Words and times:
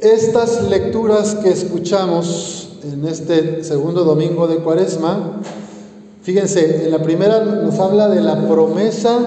Estas 0.00 0.70
lecturas 0.70 1.34
que 1.34 1.50
escuchamos 1.50 2.68
en 2.84 3.04
este 3.04 3.64
segundo 3.64 4.04
domingo 4.04 4.46
de 4.46 4.58
Cuaresma, 4.58 5.40
fíjense, 6.22 6.84
en 6.84 6.92
la 6.92 7.02
primera 7.02 7.42
nos 7.44 7.80
habla 7.80 8.06
de 8.06 8.20
la 8.20 8.46
promesa 8.46 9.18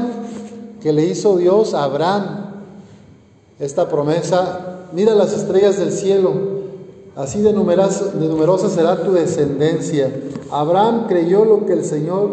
que 0.82 0.94
le 0.94 1.04
hizo 1.04 1.36
Dios 1.36 1.74
a 1.74 1.84
Abraham. 1.84 2.64
Esta 3.60 3.90
promesa, 3.90 4.86
mira 4.94 5.14
las 5.14 5.34
estrellas 5.34 5.78
del 5.78 5.92
cielo, 5.92 6.32
así 7.18 7.42
de 7.42 7.52
numerosa, 7.52 8.06
de 8.06 8.30
numerosa 8.30 8.70
será 8.70 9.04
tu 9.04 9.12
descendencia. 9.12 10.10
Abraham 10.52 11.08
creyó 11.10 11.44
lo 11.44 11.66
que 11.66 11.74
el 11.74 11.84
Señor 11.84 12.30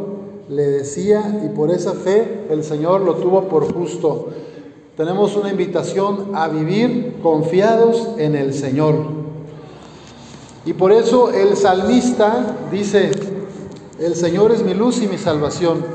le 0.48 0.62
decía 0.64 1.42
y 1.44 1.48
por 1.56 1.72
esa 1.72 1.92
fe 1.92 2.46
el 2.50 2.62
Señor 2.62 3.00
lo 3.00 3.14
tuvo 3.14 3.48
por 3.48 3.72
justo 3.74 4.28
tenemos 4.98 5.36
una 5.36 5.50
invitación 5.50 6.32
a 6.34 6.48
vivir 6.48 7.20
confiados 7.22 8.08
en 8.18 8.34
el 8.34 8.52
Señor. 8.52 8.96
Y 10.66 10.72
por 10.72 10.90
eso 10.90 11.30
el 11.30 11.56
salmista 11.56 12.56
dice, 12.72 13.12
el 14.00 14.16
Señor 14.16 14.50
es 14.50 14.64
mi 14.64 14.74
luz 14.74 15.00
y 15.00 15.06
mi 15.06 15.16
salvación. 15.16 15.86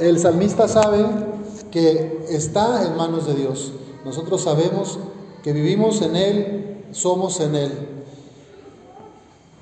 El 0.00 0.18
salmista 0.18 0.66
sabe 0.66 1.06
que 1.70 2.26
está 2.30 2.84
en 2.84 2.96
manos 2.96 3.28
de 3.28 3.34
Dios. 3.34 3.74
Nosotros 4.04 4.42
sabemos 4.42 4.98
que 5.44 5.52
vivimos 5.52 6.02
en 6.02 6.16
Él, 6.16 6.84
somos 6.90 7.38
en 7.38 7.54
Él. 7.54 7.70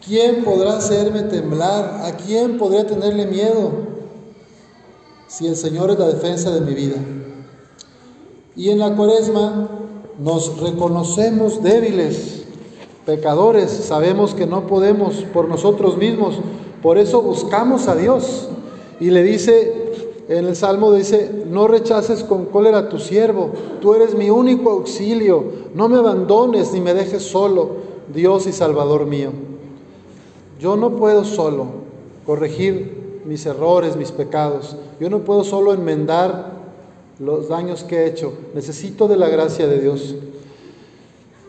¿Quién 0.03 0.43
podrá 0.43 0.79
hacerme 0.79 1.25
temblar? 1.25 2.01
¿A 2.07 2.17
quién 2.17 2.57
podría 2.57 2.87
tenerle 2.87 3.27
miedo 3.27 3.73
si 5.29 5.49
el 5.49 5.57
Señor 5.57 5.91
es 5.91 5.99
la 5.99 6.07
defensa 6.07 6.51
de 6.51 6.63
mi 6.63 6.73
vida? 6.73 6.97
Y 8.57 8.71
en 8.71 8.79
la 8.79 8.95
cuaresma 8.97 9.69
nos 10.19 10.61
reconocemos 10.61 11.63
débiles, 11.63 12.45
pecadores, 13.07 13.71
sabemos 13.71 14.35
que 14.35 14.47
no 14.47 14.67
podemos 14.67 15.25
por 15.33 15.49
nosotros 15.49 15.97
mismos, 15.97 16.39
por 16.83 16.99
eso 16.99 17.23
buscamos 17.23 17.89
a 17.89 17.97
Dios. 17.97 18.49
Y 18.99 19.11
le 19.11 19.23
dice, 19.23 19.91
en 20.29 20.47
el 20.47 20.57
Salmo 20.57 20.93
dice, 20.93 21.45
no 21.49 21.69
rechaces 21.69 22.23
con 22.23 22.47
cólera 22.47 22.79
a 22.79 22.89
tu 22.89 22.99
siervo, 22.99 23.51
tú 23.81 23.95
eres 23.95 24.15
mi 24.15 24.31
único 24.31 24.71
auxilio, 24.71 25.45
no 25.75 25.89
me 25.89 25.99
abandones 25.99 26.73
ni 26.73 26.81
me 26.81 26.95
dejes 26.95 27.23
solo, 27.23 27.91
Dios 28.13 28.47
y 28.47 28.53
Salvador 28.53 29.07
mío. 29.07 29.31
Yo 30.61 30.77
no 30.77 30.97
puedo 30.97 31.25
solo 31.25 31.67
corregir 32.27 33.23
mis 33.25 33.47
errores, 33.47 33.97
mis 33.97 34.13
pecados, 34.13 34.77
yo 35.01 35.09
no 35.09 35.21
puedo 35.21 35.45
solo 35.45 35.73
enmendar 35.73 36.50
los 37.21 37.49
daños 37.49 37.85
que 37.85 37.99
he 37.99 38.07
hecho. 38.07 38.33
Necesito 38.55 39.07
de 39.07 39.17
la 39.17 39.29
gracia 39.29 39.69
de 39.69 39.79
Dios. 39.79 40.17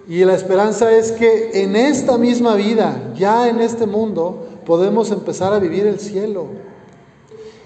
Y 0.07 0.23
la 0.25 0.35
esperanza 0.35 0.91
es 0.91 1.13
que 1.13 1.63
en 1.63 1.75
esta 1.75 2.17
misma 2.17 2.55
vida, 2.55 3.13
ya 3.15 3.47
en 3.47 3.61
este 3.61 3.87
mundo, 3.87 4.45
podemos 4.65 5.09
empezar 5.11 5.53
a 5.53 5.59
vivir 5.59 5.87
el 5.87 5.99
cielo. 5.99 6.47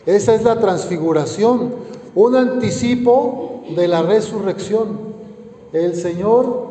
Esa 0.05 0.35
es 0.35 0.43
la 0.43 0.59
transfiguración, 0.59 1.73
un 2.13 2.35
anticipo 2.35 3.63
de 3.75 3.87
la 3.87 4.03
resurrección. 4.03 5.15
El 5.73 5.95
Señor, 5.95 6.67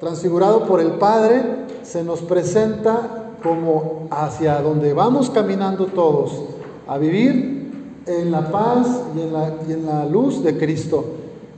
transfigurado 0.00 0.66
por 0.66 0.80
el 0.80 0.92
Padre, 0.92 1.42
se 1.82 2.04
nos 2.04 2.20
presenta 2.20 3.32
como 3.42 4.06
hacia 4.10 4.60
donde 4.60 4.92
vamos 4.92 5.30
caminando 5.30 5.86
todos, 5.86 6.44
a 6.86 6.98
vivir 6.98 7.61
en 8.06 8.30
la 8.30 8.50
paz 8.50 9.02
y 9.16 9.20
en 9.20 9.32
la, 9.32 9.54
y 9.68 9.72
en 9.72 9.86
la 9.86 10.06
luz 10.06 10.42
de 10.42 10.58
Cristo. 10.58 11.04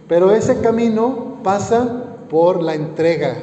Pero 0.08 0.32
ese 0.32 0.60
camino 0.60 1.38
pasa 1.42 2.04
por 2.28 2.62
la 2.62 2.74
entrega, 2.74 3.36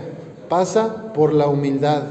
pasa 0.50 1.14
por 1.14 1.34
la 1.34 1.48
humildad, 1.48 2.04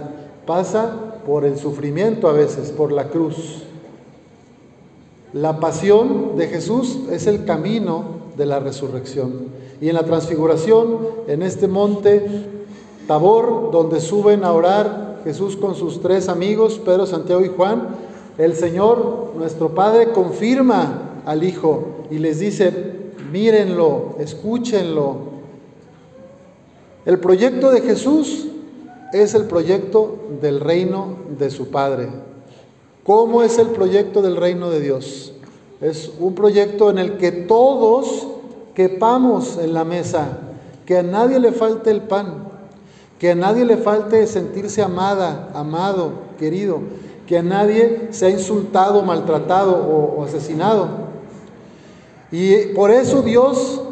pasa 0.46 0.92
por 1.26 1.44
el 1.44 1.58
sufrimiento 1.58 2.28
a 2.28 2.32
veces, 2.32 2.70
por 2.70 2.92
la 2.92 3.08
cruz. 3.08 3.64
La 5.32 5.60
pasión 5.60 6.36
de 6.36 6.48
Jesús 6.48 7.00
es 7.10 7.26
el 7.26 7.44
camino 7.44 8.04
de 8.36 8.46
la 8.46 8.58
resurrección. 8.58 9.60
Y 9.80 9.88
en 9.88 9.94
la 9.94 10.04
transfiguración, 10.04 10.98
en 11.28 11.42
este 11.42 11.68
monte 11.68 12.26
Tabor, 13.06 13.70
donde 13.70 14.00
suben 14.00 14.44
a 14.44 14.52
orar 14.52 15.20
Jesús 15.24 15.56
con 15.56 15.74
sus 15.74 16.00
tres 16.00 16.28
amigos, 16.28 16.80
Pedro, 16.84 17.06
Santiago 17.06 17.44
y 17.44 17.48
Juan, 17.48 17.88
el 18.40 18.54
Señor, 18.54 19.34
nuestro 19.36 19.74
Padre, 19.74 20.12
confirma 20.12 21.20
al 21.26 21.44
Hijo 21.44 22.06
y 22.10 22.18
les 22.18 22.38
dice, 22.38 22.72
mírenlo, 23.30 24.16
escúchenlo. 24.18 25.16
El 27.04 27.18
proyecto 27.18 27.70
de 27.70 27.82
Jesús 27.82 28.46
es 29.12 29.34
el 29.34 29.44
proyecto 29.44 30.16
del 30.40 30.60
reino 30.60 31.16
de 31.38 31.50
su 31.50 31.68
Padre. 31.68 32.08
¿Cómo 33.04 33.42
es 33.42 33.58
el 33.58 33.68
proyecto 33.68 34.22
del 34.22 34.36
reino 34.36 34.70
de 34.70 34.80
Dios? 34.80 35.34
Es 35.82 36.10
un 36.18 36.34
proyecto 36.34 36.90
en 36.90 36.98
el 36.98 37.18
que 37.18 37.32
todos 37.32 38.26
quepamos 38.74 39.58
en 39.58 39.74
la 39.74 39.84
mesa, 39.84 40.38
que 40.86 40.96
a 40.96 41.02
nadie 41.02 41.40
le 41.40 41.52
falte 41.52 41.90
el 41.90 42.02
pan, 42.02 42.48
que 43.18 43.32
a 43.32 43.34
nadie 43.34 43.66
le 43.66 43.76
falte 43.76 44.26
sentirse 44.26 44.80
amada, 44.80 45.50
amado, 45.52 46.12
querido, 46.38 46.80
que 47.30 47.38
a 47.38 47.44
nadie 47.44 48.08
se 48.10 48.26
ha 48.26 48.30
insultado, 48.30 49.02
maltratado 49.02 49.76
o, 49.76 50.24
asesinado. 50.24 50.88
Y 52.32 52.74
por 52.74 52.90
eso 52.90 53.22
Dios 53.22 53.82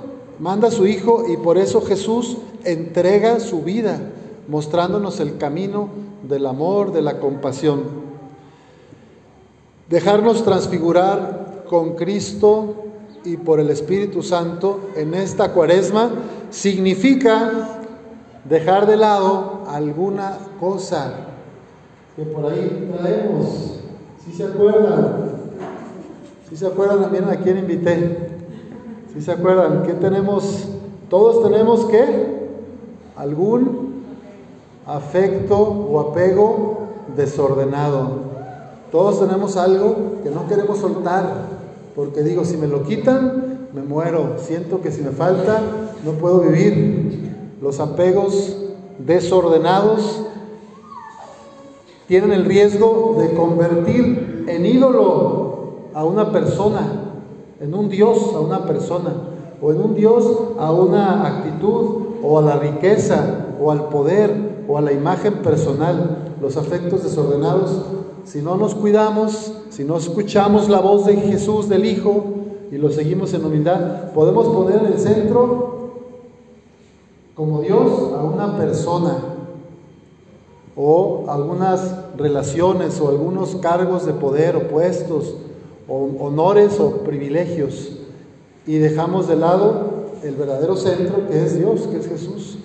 manda 0.40 0.66
a 0.66 0.72
su 0.72 0.88
Hijo 0.88 1.22
y 1.28 1.36
por 1.36 1.56
eso 1.56 1.80
Jesús 1.82 2.38
entrega 2.64 3.38
su 3.38 3.62
vida, 3.62 4.00
mostrándonos 4.48 5.20
el 5.20 5.38
camino 5.38 5.88
del 6.24 6.46
amor, 6.46 6.90
de 6.90 7.00
la 7.00 7.20
compasión. 7.20 7.84
Dejarnos 9.88 10.42
transfigurar 10.42 11.62
con 11.68 11.94
Cristo 11.94 12.86
y 13.24 13.36
por 13.36 13.60
el 13.60 13.70
Espíritu 13.70 14.24
Santo 14.24 14.80
en 14.96 15.14
esta 15.14 15.52
cuaresma 15.52 16.10
significa 16.50 17.84
dejar 18.48 18.88
de 18.88 18.96
lado 18.96 19.62
alguna 19.68 20.38
cosa 20.58 21.27
que 22.18 22.24
por 22.24 22.50
ahí 22.50 22.90
traemos. 22.98 23.78
Si 24.24 24.32
se 24.32 24.42
acuerdan? 24.42 25.38
Si 26.48 26.56
se 26.56 26.66
acuerdan 26.66 27.00
también 27.00 27.28
a 27.28 27.36
quién 27.36 27.58
invité? 27.58 28.30
Si 29.14 29.22
se 29.22 29.30
acuerdan? 29.30 29.84
¿Qué 29.84 29.92
tenemos? 29.92 30.66
Todos 31.08 31.48
tenemos 31.48 31.84
que 31.84 32.48
algún 33.14 34.02
afecto 34.84 35.56
o 35.56 36.00
apego 36.00 36.88
desordenado. 37.16 38.26
Todos 38.90 39.20
tenemos 39.20 39.56
algo 39.56 40.16
que 40.24 40.30
no 40.30 40.48
queremos 40.48 40.78
soltar, 40.78 41.24
porque 41.94 42.24
digo, 42.24 42.44
si 42.44 42.56
me 42.56 42.66
lo 42.66 42.82
quitan, 42.82 43.68
me 43.72 43.82
muero. 43.82 44.38
Siento 44.38 44.80
que 44.80 44.90
si 44.90 45.02
me 45.02 45.10
falta, 45.10 45.60
no 46.04 46.12
puedo 46.14 46.40
vivir. 46.40 47.36
Los 47.62 47.78
apegos 47.78 48.56
desordenados 48.98 50.22
tienen 52.08 52.32
el 52.32 52.46
riesgo 52.46 53.16
de 53.18 53.34
convertir 53.34 54.46
en 54.48 54.64
ídolo 54.64 55.58
a 55.92 56.04
una 56.04 56.32
persona, 56.32 56.80
en 57.60 57.74
un 57.74 57.90
Dios 57.90 58.32
a 58.34 58.40
una 58.40 58.64
persona, 58.64 59.12
o 59.60 59.70
en 59.72 59.82
un 59.82 59.94
Dios 59.94 60.24
a 60.58 60.72
una 60.72 61.26
actitud, 61.26 62.06
o 62.22 62.38
a 62.38 62.42
la 62.42 62.56
riqueza, 62.56 63.46
o 63.60 63.70
al 63.70 63.90
poder, 63.90 64.64
o 64.66 64.78
a 64.78 64.80
la 64.80 64.92
imagen 64.92 65.34
personal. 65.42 66.34
Los 66.40 66.56
afectos 66.56 67.02
desordenados, 67.02 67.82
si 68.24 68.40
no 68.40 68.56
nos 68.56 68.74
cuidamos, 68.74 69.52
si 69.68 69.84
no 69.84 69.98
escuchamos 69.98 70.70
la 70.70 70.80
voz 70.80 71.04
de 71.04 71.16
Jesús, 71.16 71.68
del 71.68 71.84
Hijo, 71.84 72.24
y 72.72 72.78
lo 72.78 72.90
seguimos 72.90 73.34
en 73.34 73.44
humildad, 73.44 74.12
podemos 74.12 74.46
poner 74.48 74.80
en 74.80 74.92
el 74.94 74.98
centro 74.98 75.90
como 77.34 77.60
Dios 77.60 78.12
a 78.18 78.22
una 78.22 78.56
persona 78.56 79.37
o 80.80 81.24
algunas 81.28 81.92
relaciones 82.16 83.00
o 83.00 83.08
algunos 83.08 83.56
cargos 83.56 84.06
de 84.06 84.12
poder 84.12 84.54
o 84.54 84.68
puestos 84.68 85.34
o 85.88 86.08
honores 86.20 86.78
o 86.78 86.98
privilegios 86.98 87.98
y 88.64 88.78
dejamos 88.78 89.26
de 89.26 89.34
lado 89.34 89.88
el 90.22 90.36
verdadero 90.36 90.76
centro 90.76 91.26
que 91.26 91.42
es 91.42 91.58
Dios, 91.58 91.88
que 91.88 91.96
es 91.96 92.06
Jesús. 92.06 92.58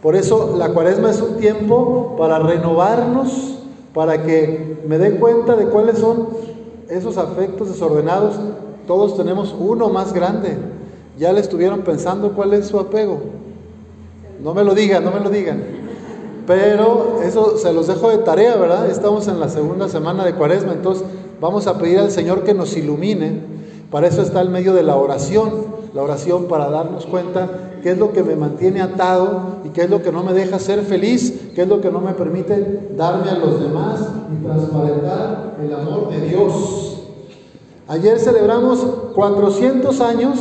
Por 0.00 0.14
eso 0.14 0.54
la 0.56 0.68
cuaresma 0.68 1.10
es 1.10 1.20
un 1.20 1.38
tiempo 1.38 2.14
para 2.16 2.38
renovarnos, 2.38 3.58
para 3.92 4.22
que 4.22 4.78
me 4.86 4.98
dé 4.98 5.16
cuenta 5.16 5.56
de 5.56 5.66
cuáles 5.66 5.98
son 5.98 6.28
esos 6.88 7.16
afectos 7.16 7.68
desordenados. 7.68 8.36
Todos 8.86 9.16
tenemos 9.16 9.56
uno 9.58 9.88
más 9.88 10.12
grande. 10.12 10.56
Ya 11.18 11.32
le 11.32 11.40
estuvieron 11.40 11.80
pensando 11.80 12.32
cuál 12.32 12.52
es 12.52 12.66
su 12.66 12.78
apego. 12.78 13.18
No 14.40 14.54
me 14.54 14.62
lo 14.62 14.74
digan, 14.74 15.02
no 15.02 15.10
me 15.10 15.20
lo 15.20 15.30
digan. 15.30 15.85
Pero 16.46 17.20
eso 17.24 17.58
se 17.58 17.72
los 17.72 17.88
dejo 17.88 18.08
de 18.10 18.18
tarea, 18.18 18.56
¿verdad? 18.56 18.88
Estamos 18.88 19.26
en 19.26 19.40
la 19.40 19.48
segunda 19.48 19.88
semana 19.88 20.24
de 20.24 20.34
Cuaresma, 20.34 20.72
entonces 20.72 21.04
vamos 21.40 21.66
a 21.66 21.76
pedir 21.76 21.98
al 21.98 22.10
Señor 22.10 22.44
que 22.44 22.54
nos 22.54 22.76
ilumine. 22.76 23.40
Para 23.90 24.06
eso 24.06 24.22
está 24.22 24.40
el 24.40 24.50
medio 24.50 24.72
de 24.72 24.82
la 24.82 24.96
oración, 24.96 25.50
la 25.92 26.02
oración 26.02 26.44
para 26.44 26.70
darnos 26.70 27.06
cuenta 27.06 27.78
qué 27.82 27.92
es 27.92 27.98
lo 27.98 28.12
que 28.12 28.22
me 28.22 28.36
mantiene 28.36 28.80
atado 28.80 29.58
y 29.64 29.70
qué 29.70 29.82
es 29.82 29.90
lo 29.90 30.02
que 30.02 30.12
no 30.12 30.22
me 30.22 30.32
deja 30.32 30.58
ser 30.58 30.82
feliz, 30.82 31.50
qué 31.54 31.62
es 31.62 31.68
lo 31.68 31.80
que 31.80 31.90
no 31.90 32.00
me 32.00 32.12
permite 32.12 32.90
darme 32.96 33.30
a 33.30 33.38
los 33.38 33.60
demás 33.60 34.00
y 34.32 34.44
transparentar 34.44 35.56
el 35.60 35.74
amor 35.74 36.10
de 36.10 36.20
Dios. 36.28 37.02
Ayer 37.88 38.18
celebramos 38.18 38.80
400 39.14 40.00
años 40.00 40.38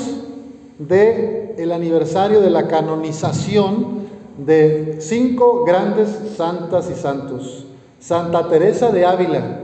de 0.79 1.55
el 1.57 1.71
aniversario 1.71 2.41
de 2.41 2.49
la 2.49 2.67
canonización 2.67 3.94
de 4.37 4.97
cinco 4.99 5.63
grandes 5.65 6.09
santas 6.35 6.89
y 6.89 6.95
santos. 6.95 7.65
Santa 7.99 8.47
Teresa 8.47 8.91
de 8.91 9.05
Ávila. 9.05 9.61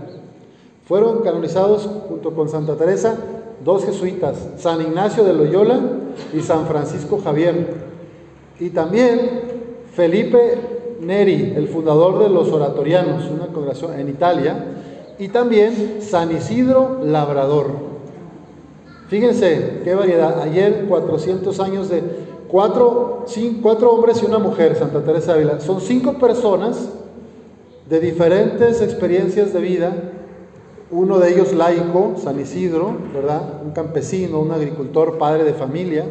Fueron 0.85 1.21
canonizados 1.21 1.87
junto 2.07 2.33
con 2.33 2.49
Santa 2.49 2.75
Teresa 2.75 3.17
dos 3.63 3.85
jesuitas, 3.85 4.37
San 4.57 4.81
Ignacio 4.81 5.23
de 5.23 5.33
Loyola 5.33 5.79
y 6.33 6.41
San 6.41 6.65
Francisco 6.65 7.21
Javier. 7.23 7.91
Y 8.59 8.69
también 8.69 9.41
Felipe 9.93 10.97
Neri, 11.01 11.53
el 11.55 11.67
fundador 11.67 12.19
de 12.19 12.29
los 12.29 12.49
oratorianos, 12.49 13.29
una 13.29 13.47
congregación 13.47 13.99
en 13.99 14.09
Italia, 14.09 14.65
y 15.19 15.27
también 15.27 15.97
San 16.01 16.35
Isidro 16.35 16.99
Labrador. 17.03 17.91
Fíjense 19.07 19.81
qué 19.83 19.93
variedad. 19.93 20.41
Ayer 20.41 20.85
400 20.87 21.59
años 21.59 21.89
de 21.89 22.01
cuatro, 22.51 23.25
cuatro 23.61 23.91
hombres 23.91 24.21
y 24.21 24.25
una 24.25 24.39
mujer, 24.39 24.75
Santa 24.75 25.01
Teresa 25.01 25.33
Ávila. 25.33 25.59
Son 25.61 25.79
cinco 25.79 26.19
personas 26.19 26.89
de 27.89 27.99
diferentes 27.99 28.81
experiencias 28.81 29.53
de 29.53 29.61
vida 29.61 29.93
uno 30.91 31.19
de 31.19 31.31
ellos 31.31 31.53
laico, 31.53 32.15
San 32.21 32.39
Isidro, 32.39 32.97
¿verdad? 33.13 33.61
Un 33.63 33.71
campesino, 33.71 34.41
un 34.41 34.51
agricultor, 34.51 35.17
padre 35.17 35.45
de 35.45 35.53
familia, 35.53 36.05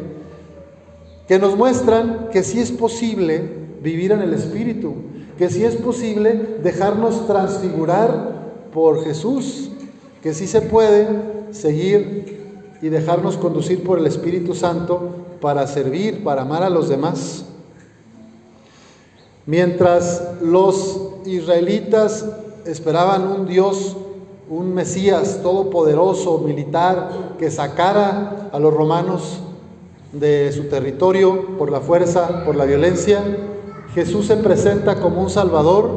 que 1.27 1.37
nos 1.37 1.55
muestran 1.55 2.29
que 2.31 2.43
sí 2.43 2.59
es 2.59 2.71
posible 2.71 3.43
vivir 3.81 4.11
en 4.11 4.21
el 4.21 4.33
Espíritu, 4.33 4.95
que 5.37 5.49
sí 5.49 5.63
es 5.63 5.75
posible 5.75 6.57
dejarnos 6.63 7.27
transfigurar 7.27 8.41
por 8.73 9.03
Jesús, 9.03 9.69
que 10.23 10.33
sí 10.33 10.47
se 10.47 10.61
puede 10.61 11.07
seguir 11.51 12.39
y 12.81 12.89
dejarnos 12.89 13.37
conducir 13.37 13.83
por 13.83 13.99
el 13.99 14.07
Espíritu 14.07 14.55
Santo 14.55 15.20
para 15.41 15.67
servir, 15.67 16.23
para 16.23 16.43
amar 16.43 16.63
a 16.63 16.69
los 16.69 16.87
demás. 16.87 17.45
Mientras 19.45 20.35
los 20.41 21.01
israelitas 21.25 22.25
esperaban 22.65 23.27
un 23.27 23.47
Dios 23.47 23.97
un 24.51 24.73
Mesías 24.73 25.39
todopoderoso, 25.41 26.39
militar, 26.39 27.35
que 27.39 27.49
sacara 27.49 28.49
a 28.51 28.59
los 28.59 28.73
romanos 28.73 29.39
de 30.11 30.51
su 30.51 30.63
territorio 30.63 31.57
por 31.57 31.71
la 31.71 31.79
fuerza, 31.79 32.43
por 32.43 32.57
la 32.57 32.65
violencia, 32.65 33.21
Jesús 33.95 34.25
se 34.25 34.35
presenta 34.35 34.99
como 34.99 35.21
un 35.21 35.29
Salvador 35.29 35.89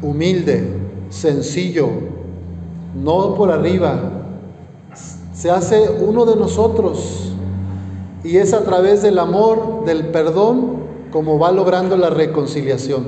humilde, 0.00 0.66
sencillo, 1.10 1.90
no 2.94 3.34
por 3.34 3.50
arriba, 3.50 4.23
se 5.44 5.50
hace 5.50 5.90
uno 6.00 6.24
de 6.24 6.36
nosotros 6.36 7.34
y 8.22 8.38
es 8.38 8.54
a 8.54 8.64
través 8.64 9.02
del 9.02 9.18
amor, 9.18 9.84
del 9.84 10.06
perdón, 10.06 10.84
como 11.12 11.38
va 11.38 11.52
logrando 11.52 11.98
la 11.98 12.08
reconciliación. 12.08 13.04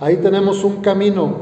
Ahí 0.00 0.16
tenemos 0.16 0.64
un 0.64 0.76
camino 0.76 1.34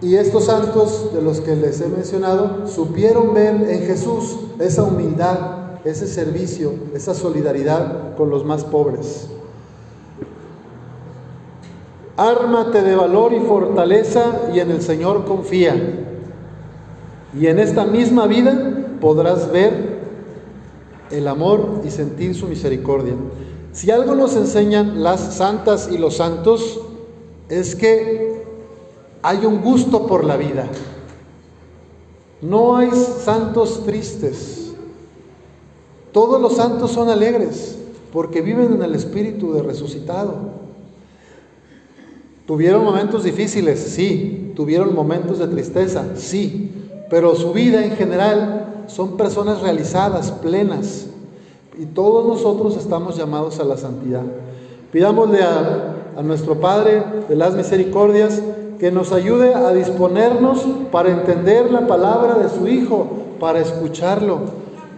y 0.00 0.14
estos 0.14 0.44
santos 0.44 1.12
de 1.12 1.20
los 1.20 1.40
que 1.40 1.56
les 1.56 1.80
he 1.80 1.88
mencionado 1.88 2.68
supieron 2.68 3.34
ver 3.34 3.68
en 3.68 3.80
Jesús 3.80 4.36
esa 4.60 4.84
humildad, 4.84 5.80
ese 5.84 6.06
servicio, 6.06 6.72
esa 6.94 7.14
solidaridad 7.14 8.14
con 8.14 8.30
los 8.30 8.44
más 8.44 8.62
pobres. 8.62 9.28
Ármate 12.16 12.82
de 12.82 12.94
valor 12.94 13.32
y 13.32 13.40
fortaleza 13.40 14.50
y 14.54 14.60
en 14.60 14.70
el 14.70 14.82
Señor 14.82 15.24
confía. 15.24 16.04
Y 17.36 17.46
en 17.46 17.58
esta 17.58 17.84
misma 17.84 18.26
vida 18.26 18.96
podrás 19.00 19.50
ver 19.52 19.98
el 21.10 21.28
amor 21.28 21.82
y 21.84 21.90
sentir 21.90 22.34
su 22.34 22.46
misericordia. 22.46 23.14
Si 23.72 23.90
algo 23.90 24.14
nos 24.14 24.34
enseñan 24.36 25.02
las 25.02 25.34
santas 25.34 25.88
y 25.92 25.98
los 25.98 26.16
santos 26.16 26.80
es 27.48 27.74
que 27.76 28.42
hay 29.22 29.44
un 29.44 29.60
gusto 29.60 30.06
por 30.06 30.24
la 30.24 30.36
vida. 30.36 30.68
No 32.40 32.76
hay 32.76 32.90
santos 32.90 33.84
tristes. 33.84 34.72
Todos 36.12 36.40
los 36.40 36.56
santos 36.56 36.92
son 36.92 37.08
alegres 37.08 37.78
porque 38.12 38.40
viven 38.40 38.72
en 38.74 38.82
el 38.82 38.94
espíritu 38.94 39.52
de 39.52 39.62
resucitado. 39.62 40.58
Tuvieron 42.46 42.82
momentos 42.84 43.24
difíciles, 43.24 43.78
sí. 43.78 44.52
Tuvieron 44.56 44.94
momentos 44.94 45.38
de 45.38 45.48
tristeza, 45.48 46.16
sí. 46.16 46.72
Pero 47.10 47.34
su 47.34 47.52
vida 47.52 47.84
en 47.84 47.92
general 47.92 48.84
son 48.86 49.16
personas 49.16 49.60
realizadas, 49.62 50.30
plenas. 50.30 51.06
Y 51.78 51.86
todos 51.86 52.26
nosotros 52.26 52.76
estamos 52.76 53.16
llamados 53.16 53.60
a 53.60 53.64
la 53.64 53.76
santidad. 53.76 54.22
Pidámosle 54.92 55.42
a, 55.42 55.94
a 56.16 56.22
nuestro 56.22 56.60
Padre 56.60 57.02
de 57.28 57.36
las 57.36 57.54
misericordias 57.54 58.42
que 58.78 58.90
nos 58.90 59.12
ayude 59.12 59.54
a 59.54 59.72
disponernos 59.72 60.64
para 60.90 61.10
entender 61.10 61.70
la 61.70 61.86
palabra 61.86 62.34
de 62.34 62.48
su 62.48 62.66
Hijo, 62.66 63.06
para 63.40 63.60
escucharlo. 63.60 64.38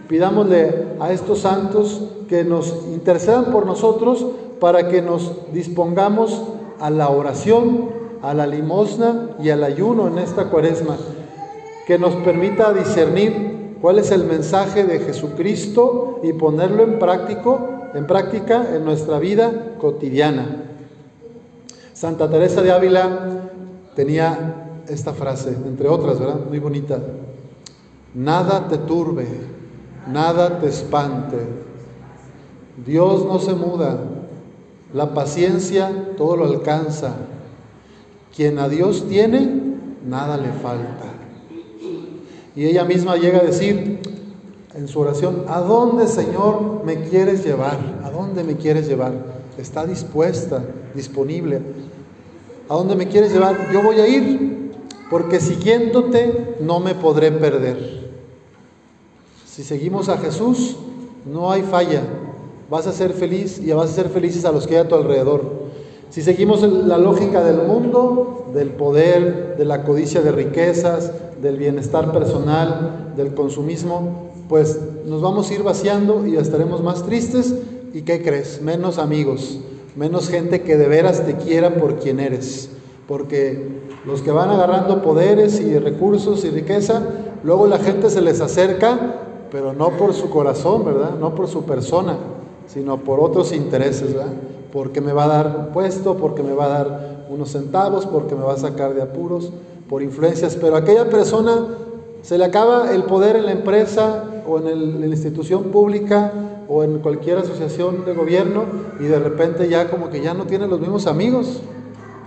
Pidámosle 0.07 0.87
a 0.99 1.11
estos 1.11 1.39
santos 1.39 2.01
que 2.27 2.43
nos 2.43 2.73
intercedan 2.91 3.45
por 3.45 3.65
nosotros 3.65 4.25
para 4.59 4.87
que 4.87 5.01
nos 5.01 5.31
dispongamos 5.53 6.43
a 6.79 6.89
la 6.89 7.09
oración, 7.09 7.89
a 8.21 8.33
la 8.33 8.45
limosna 8.45 9.31
y 9.41 9.49
al 9.49 9.63
ayuno 9.63 10.07
en 10.07 10.19
esta 10.19 10.45
cuaresma, 10.45 10.97
que 11.91 11.99
nos 11.99 12.15
permita 12.15 12.71
discernir 12.71 13.75
cuál 13.81 13.99
es 13.99 14.11
el 14.11 14.23
mensaje 14.23 14.85
de 14.85 14.99
Jesucristo 14.99 16.21
y 16.23 16.31
ponerlo 16.31 16.83
en 16.83 16.99
práctico, 16.99 17.67
en 17.93 18.07
práctica 18.07 18.65
en 18.73 18.85
nuestra 18.85 19.19
vida 19.19 19.75
cotidiana. 19.77 20.67
Santa 21.91 22.29
Teresa 22.29 22.61
de 22.61 22.71
Ávila 22.71 23.49
tenía 23.93 24.83
esta 24.87 25.11
frase, 25.11 25.49
entre 25.49 25.89
otras, 25.89 26.17
¿verdad? 26.17 26.39
Muy 26.47 26.59
bonita. 26.59 26.97
Nada 28.15 28.69
te 28.69 28.77
turbe, 28.77 29.27
nada 30.07 30.59
te 30.59 30.69
espante. 30.69 31.39
Dios 32.85 33.25
no 33.25 33.37
se 33.37 33.53
muda, 33.53 33.97
la 34.93 35.13
paciencia 35.13 35.91
todo 36.15 36.37
lo 36.37 36.45
alcanza. 36.45 37.15
Quien 38.33 38.59
a 38.59 38.69
Dios 38.69 39.09
tiene, 39.09 39.75
nada 40.05 40.37
le 40.37 40.53
falta. 40.53 41.10
Y 42.55 42.65
ella 42.65 42.83
misma 42.83 43.15
llega 43.15 43.39
a 43.39 43.43
decir 43.43 43.99
en 44.75 44.87
su 44.87 44.99
oración, 44.99 45.45
¿a 45.47 45.59
dónde 45.59 46.07
Señor 46.07 46.83
me 46.85 47.03
quieres 47.03 47.45
llevar? 47.45 47.77
¿A 48.03 48.09
dónde 48.09 48.43
me 48.43 48.55
quieres 48.55 48.87
llevar? 48.87 49.13
Está 49.57 49.85
dispuesta, 49.85 50.63
disponible. 50.93 51.61
¿A 52.69 52.75
dónde 52.75 52.95
me 52.95 53.07
quieres 53.07 53.33
llevar? 53.33 53.71
Yo 53.71 53.81
voy 53.83 53.99
a 53.99 54.07
ir, 54.07 54.71
porque 55.09 55.39
siguiéndote 55.39 56.55
no 56.61 56.79
me 56.79 56.95
podré 56.95 57.31
perder. 57.31 58.11
Si 59.45 59.63
seguimos 59.63 60.07
a 60.07 60.17
Jesús, 60.17 60.77
no 61.25 61.51
hay 61.51 61.63
falla. 61.63 62.03
Vas 62.69 62.87
a 62.87 62.93
ser 62.93 63.11
feliz 63.11 63.59
y 63.59 63.71
vas 63.73 63.91
a 63.91 63.93
ser 63.93 64.09
felices 64.09 64.45
a 64.45 64.51
los 64.51 64.65
que 64.65 64.75
hay 64.75 64.85
a 64.85 64.87
tu 64.87 64.95
alrededor. 64.95 65.60
Si 66.11 66.21
seguimos 66.21 66.61
la 66.61 66.99
lógica 66.99 67.43
del 67.43 67.67
mundo, 67.67 68.45
del 68.53 68.69
poder, 68.69 69.55
de 69.57 69.65
la 69.65 69.83
codicia 69.83 70.21
de 70.21 70.31
riquezas, 70.31 71.11
del 71.41 71.57
bienestar 71.57 72.11
personal, 72.11 73.13
del 73.17 73.33
consumismo, 73.33 74.29
pues 74.47 74.79
nos 75.05 75.21
vamos 75.21 75.49
a 75.49 75.53
ir 75.55 75.63
vaciando 75.63 76.27
y 76.27 76.37
estaremos 76.37 76.83
más 76.83 77.03
tristes. 77.03 77.55
¿Y 77.93 78.03
qué 78.03 78.21
crees? 78.21 78.61
Menos 78.61 78.99
amigos 78.99 79.59
menos 79.95 80.29
gente 80.29 80.61
que 80.61 80.77
de 80.77 80.87
veras 80.87 81.25
te 81.25 81.35
quiera 81.35 81.75
por 81.75 81.97
quien 81.97 82.19
eres. 82.19 82.69
Porque 83.07 83.81
los 84.05 84.21
que 84.21 84.31
van 84.31 84.49
agarrando 84.49 85.01
poderes 85.01 85.59
y 85.59 85.77
recursos 85.77 86.45
y 86.45 86.49
riqueza, 86.49 87.03
luego 87.43 87.67
la 87.67 87.79
gente 87.79 88.09
se 88.09 88.21
les 88.21 88.39
acerca, 88.41 89.15
pero 89.51 89.73
no 89.73 89.89
por 89.91 90.13
su 90.13 90.29
corazón, 90.29 90.85
¿verdad? 90.85 91.15
No 91.19 91.35
por 91.35 91.47
su 91.47 91.63
persona, 91.63 92.17
sino 92.67 92.97
por 92.97 93.19
otros 93.19 93.51
intereses, 93.51 94.13
¿verdad? 94.13 94.33
Porque 94.71 95.01
me 95.01 95.13
va 95.13 95.25
a 95.25 95.27
dar 95.27 95.55
un 95.57 95.73
puesto, 95.73 96.17
porque 96.17 96.43
me 96.43 96.53
va 96.53 96.65
a 96.65 96.69
dar 96.69 97.25
unos 97.29 97.51
centavos, 97.51 98.05
porque 98.05 98.35
me 98.35 98.43
va 98.43 98.53
a 98.53 98.57
sacar 98.57 98.93
de 98.93 99.01
apuros, 99.01 99.51
por 99.89 100.01
influencias. 100.01 100.55
Pero 100.55 100.75
aquella 100.75 101.09
persona 101.09 101.67
se 102.21 102.37
le 102.37 102.45
acaba 102.45 102.93
el 102.93 103.03
poder 103.03 103.35
en 103.35 103.45
la 103.45 103.51
empresa 103.51 104.25
o 104.47 104.59
en 104.59 104.99
la 104.99 105.07
institución 105.07 105.65
pública 105.65 106.31
o 106.67 106.83
en 106.83 106.99
cualquier 106.99 107.37
asociación 107.37 108.05
de 108.05 108.13
gobierno 108.13 108.63
y 108.99 109.03
de 109.03 109.19
repente 109.19 109.67
ya 109.67 109.89
como 109.89 110.09
que 110.09 110.21
ya 110.21 110.33
no 110.33 110.45
tiene 110.45 110.67
los 110.67 110.79
mismos 110.79 111.07
amigos. 111.07 111.61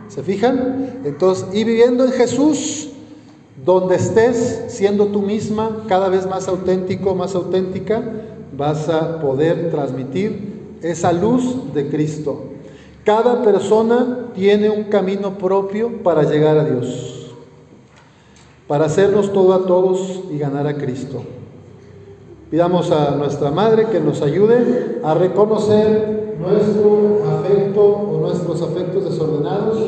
¿Se 0.09 0.23
fijan? 0.23 1.01
Entonces, 1.05 1.47
y 1.53 1.65
viviendo 1.65 2.05
en 2.05 2.13
Jesús, 2.13 2.91
donde 3.65 3.97
estés 3.97 4.65
siendo 4.69 5.07
tú 5.07 5.23
misma 5.23 5.85
cada 5.89 6.09
vez 6.09 6.27
más 6.27 6.47
auténtico, 6.49 7.15
más 7.15 7.35
auténtica, 7.35 8.03
vas 8.57 8.89
a 8.89 9.21
poder 9.21 9.71
transmitir 9.71 10.54
esa 10.85 11.13
luz 11.13 11.73
de 11.73 11.89
Cristo. 11.89 12.45
Cada 13.05 13.43
persona 13.43 14.29
tiene 14.35 14.71
un 14.71 14.85
camino 14.85 15.39
propio 15.39 16.03
para 16.03 16.23
llegar 16.25 16.59
a 16.59 16.65
Dios, 16.65 17.33
para 18.69 18.85
hacernos 18.87 19.33
todo 19.33 19.55
a 19.55 19.67
todos 19.67 20.25
y 20.31 20.39
ganar 20.39 20.67
a 20.67 20.77
Cristo. 20.77 21.23
Pidamos 22.51 22.91
a 22.91 23.13
nuestra 23.17 23.51
Madre 23.51 23.87
que 23.91 23.99
nos 23.99 24.21
ayude 24.23 25.01
a 25.03 25.15
reconocer 25.15 26.37
nuestro 26.39 27.23
afecto 27.39 27.83
o 27.83 28.21
nuestros 28.21 28.63
afectos 28.63 29.05
desordenados 29.05 29.79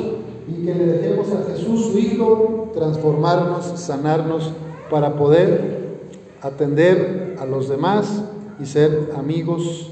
y 0.49 0.65
que 0.65 0.75
le 0.75 0.87
dejemos 0.87 1.29
a 1.33 1.51
Jesús, 1.51 1.93
su 1.93 1.99
Hijo, 1.99 2.71
transformarnos, 2.75 3.67
sanarnos 3.77 4.51
para 4.91 5.17
poder 5.17 5.99
atender 6.41 7.37
a 7.39 7.45
los 7.45 7.69
demás 7.69 8.23
y 8.61 8.65
ser 8.65 9.13
amigos 9.17 9.91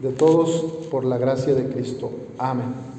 de 0.00 0.10
todos 0.10 0.86
por 0.90 1.04
la 1.04 1.18
gracia 1.18 1.54
de 1.54 1.68
Cristo. 1.68 2.10
Amén. 2.38 2.97